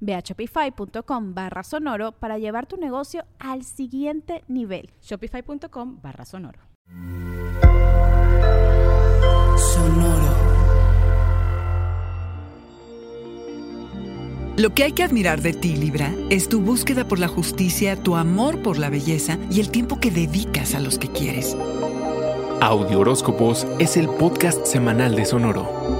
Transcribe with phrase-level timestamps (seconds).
[0.00, 4.90] Ve a shopify.com barra sonoro para llevar tu negocio al siguiente nivel.
[5.02, 6.60] Shopify.com barra sonoro.
[9.56, 10.48] Sonoro.
[14.58, 18.16] Lo que hay que admirar de ti, Libra, es tu búsqueda por la justicia, tu
[18.16, 21.56] amor por la belleza y el tiempo que dedicas a los que quieres.
[22.60, 25.97] Audio Horóscopos es el podcast semanal de Sonoro.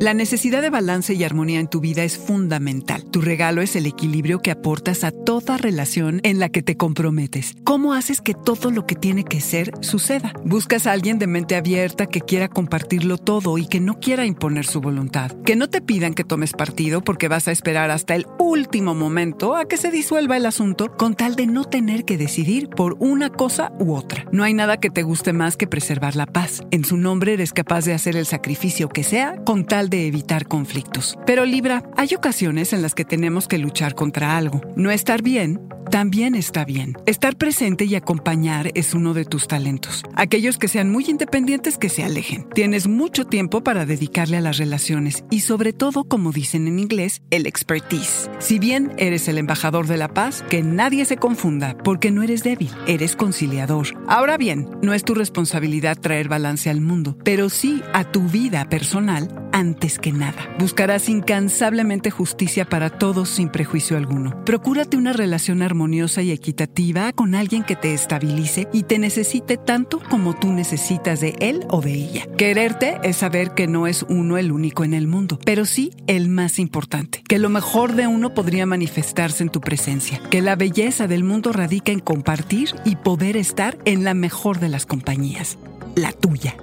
[0.00, 3.04] La necesidad de balance y armonía en tu vida es fundamental.
[3.10, 7.56] Tu regalo es el equilibrio que aportas a toda relación en la que te comprometes.
[7.64, 10.34] ¿Cómo haces que todo lo que tiene que ser suceda?
[10.44, 14.66] Buscas a alguien de mente abierta que quiera compartirlo todo y que no quiera imponer
[14.66, 15.32] su voluntad.
[15.44, 19.56] Que no te pidan que tomes partido porque vas a esperar hasta el último momento
[19.56, 23.30] a que se disuelva el asunto con tal de no tener que decidir por una
[23.30, 24.26] cosa u otra.
[24.30, 26.62] No hay nada que te guste más que preservar la paz.
[26.70, 30.46] En su nombre eres capaz de hacer el sacrificio que sea con tal de evitar
[30.46, 31.18] conflictos.
[31.26, 34.60] Pero Libra, hay ocasiones en las que tenemos que luchar contra algo.
[34.76, 36.96] No estar bien también está bien.
[37.06, 40.04] Estar presente y acompañar es uno de tus talentos.
[40.14, 42.46] Aquellos que sean muy independientes que se alejen.
[42.54, 47.22] Tienes mucho tiempo para dedicarle a las relaciones y sobre todo, como dicen en inglés,
[47.30, 48.30] el expertise.
[48.38, 52.44] Si bien eres el embajador de la paz, que nadie se confunda, porque no eres
[52.44, 53.86] débil, eres conciliador.
[54.06, 58.68] Ahora bien, no es tu responsabilidad traer balance al mundo, pero sí a tu vida
[58.68, 60.54] personal antes que nada.
[60.58, 64.44] Buscarás incansablemente justicia para todos sin prejuicio alguno.
[64.44, 70.00] Procúrate una relación armoniosa y equitativa con alguien que te estabilice y te necesite tanto
[70.08, 72.26] como tú necesitas de él o de ella.
[72.36, 76.28] Quererte es saber que no es uno el único en el mundo, pero sí el
[76.28, 81.08] más importante, que lo mejor de uno podría manifestarse en tu presencia, que la belleza
[81.08, 85.58] del mundo radica en compartir y poder estar en la mejor de las compañías,
[85.96, 86.56] la tuya.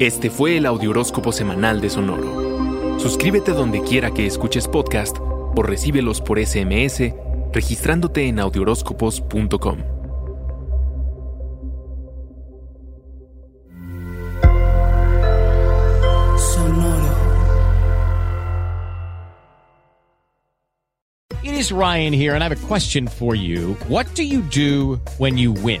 [0.00, 2.98] Este fue el Audioróscopo Semanal de Sonoro.
[2.98, 7.12] Suscríbete donde quiera que escuches podcast o recíbelos por SMS
[7.52, 9.78] registrándote en audioróscopos.com.
[16.38, 17.14] Sonoro.
[21.44, 23.74] It is Ryan here, and I have a question for you.
[23.86, 25.80] What do you do when you win?